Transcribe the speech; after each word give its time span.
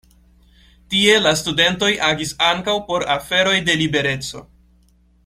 Tie 0.93 1.17
la 1.25 1.33
studentoj 1.41 1.91
agis 2.09 2.31
ankaŭ 2.49 2.75
por 2.89 3.07
aferoj 3.17 3.55
de 3.69 3.77
libereco. 3.83 4.43